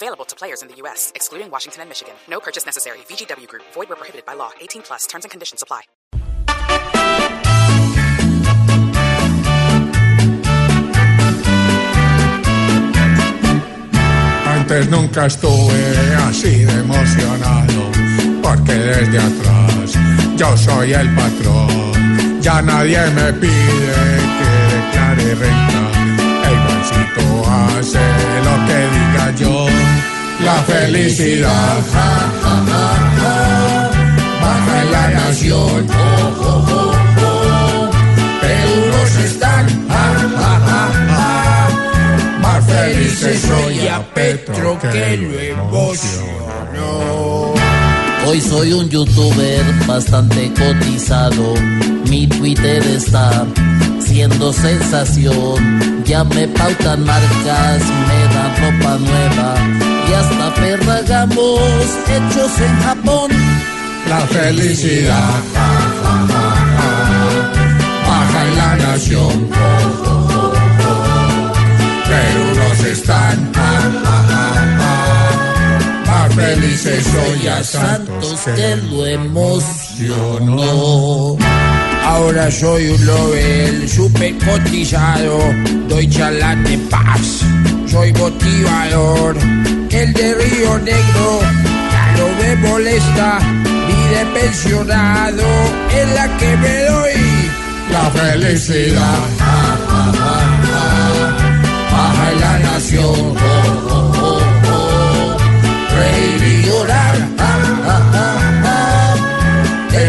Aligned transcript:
Available 0.00 0.24
to 0.26 0.36
players 0.36 0.62
in 0.62 0.68
the 0.68 0.76
U.S., 0.82 1.10
excluding 1.16 1.50
Washington 1.50 1.80
and 1.82 1.90
Michigan. 1.90 2.14
No 2.28 2.38
purchase 2.38 2.64
necessary. 2.64 2.98
VGW 3.10 3.48
Group. 3.48 3.64
Void 3.74 3.88
where 3.88 3.96
prohibited 3.96 4.24
by 4.24 4.34
law. 4.34 4.52
18 4.60 4.82
plus. 4.82 5.06
Terms 5.08 5.24
and 5.24 5.30
conditions 5.32 5.60
apply. 5.60 5.82
Antes 14.46 14.88
nunca 14.88 15.26
estuve 15.26 16.14
así 16.28 16.64
de 16.64 16.74
emocionado, 16.74 17.90
porque 18.40 18.74
desde 18.74 19.18
atrás 19.18 19.94
yo 20.36 20.56
soy 20.56 20.92
el 20.92 21.12
patrón. 21.16 22.40
Ya 22.40 22.62
nadie 22.62 23.00
me 23.16 23.32
pide 23.32 23.98
que 24.38 24.50
declare 24.76 25.34
renta. 25.34 25.84
El 26.50 26.58
bolsito 26.68 27.50
hace 27.50 28.07
felicidad 30.68 31.76
ja, 31.92 32.10
ja, 32.42 32.54
ja, 32.70 32.86
ja, 33.20 33.36
baja 34.42 34.74
en 34.82 34.88
la 34.92 35.04
nación. 35.08 35.80
Oh, 35.88 36.02
oh, 36.40 36.62
oh, 36.70 36.92
oh. 37.22 37.90
Pero 38.42 38.68
unos 38.84 39.12
están 39.28 39.64
ja, 39.88 40.06
ja, 40.40 40.52
ja, 40.68 40.82
ja, 41.12 41.28
más 42.42 42.62
felices 42.66 43.36
soy 43.40 43.76
a 43.88 43.98
Petro 44.14 44.78
que 44.80 45.16
lo 45.16 45.30
emocionó. 45.40 46.88
Hoy 48.26 48.40
soy 48.42 48.72
un 48.74 48.88
youtuber 48.90 49.64
bastante 49.86 50.52
cotizado. 50.52 51.54
Mi 52.10 52.26
Twitter 52.26 52.82
está 52.86 53.46
siendo 54.00 54.52
sensación. 54.52 56.04
Ya 56.04 56.24
me 56.24 56.48
pautan 56.48 57.04
marcas, 57.04 57.82
me 58.08 58.20
dan 58.34 58.50
ropa 58.60 58.77
ferragamos 60.98 61.60
hechos 62.08 62.60
en 62.60 62.80
Japón. 62.80 63.30
La 64.08 64.20
felicidad 64.20 65.30
ja, 65.54 65.68
ja, 66.02 66.26
ja, 66.28 66.46
ja, 66.78 66.90
baja 68.06 68.40
en 68.46 68.56
la 68.56 68.76
nación. 68.76 69.50
Oh, 69.52 69.58
oh, 70.04 70.08
oh, 70.08 70.52
oh. 70.88 71.52
Pero 72.08 72.38
unos 72.52 72.80
están 72.84 73.52
más 73.52 73.78
felices 76.34 77.04
soy 77.04 77.48
a 77.48 77.64
Santos 77.64 78.40
que 78.54 78.76
lo 78.90 79.06
emocionó. 79.06 80.56
Ahora 82.04 82.50
soy 82.50 82.88
un 82.88 83.04
Nobel 83.04 83.88
super 83.88 84.34
cotizado, 84.38 85.38
doy 85.88 86.08
charlán 86.08 86.64
de 86.64 86.78
paz, 86.90 87.42
soy 87.86 88.12
motivador. 88.14 89.36
Negro 90.58 91.40
ya 91.92 92.04
no 92.16 92.26
me 92.42 92.56
molesta, 92.68 93.38
vida 93.62 94.18
de 94.18 94.40
pensionado 94.40 95.44
es 95.94 96.08
la 96.14 96.36
que 96.36 96.56
me 96.56 96.82
doy. 96.82 97.50
La 97.92 98.10
felicidad 98.10 99.18
ja, 99.38 99.78
ja, 99.88 100.04
ja, 100.18 100.36
ja, 100.66 100.84
baja 101.92 102.32
en 102.32 102.40
la 102.40 102.58
nación. 102.58 103.36
Oh, 103.90 104.12
oh, 104.20 105.36
y 106.44 106.66
llorar 106.66 107.28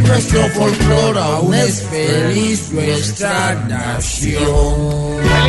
nuestro 0.00 0.48
folclore 0.48 1.20
aún 1.20 1.54
es 1.54 1.82
feliz 1.82 2.72
nuestra 2.72 3.54
nación. 3.68 5.48